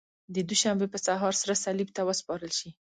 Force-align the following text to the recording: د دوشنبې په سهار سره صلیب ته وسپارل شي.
د 0.35 0.35
دوشنبې 0.49 0.87
په 0.93 0.99
سهار 1.05 1.33
سره 1.41 1.61
صلیب 1.63 1.89
ته 1.95 2.01
وسپارل 2.09 2.51
شي. 2.59 2.69